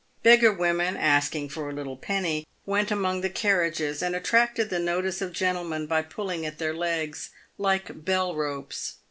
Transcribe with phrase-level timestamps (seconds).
[0.23, 5.21] Beggar women, asking for a little penny, went among the carriages, and attracted the notice
[5.21, 8.95] of gentlemen by pulling at their legs like bell ropes.